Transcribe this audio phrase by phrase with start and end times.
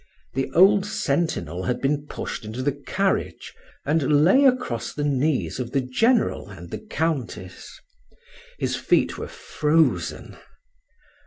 [0.33, 3.53] The old sentinel had been pushed into the carriage,
[3.85, 7.79] and lay across the knees of the general and the Countess;
[8.57, 10.37] his feet were frozen.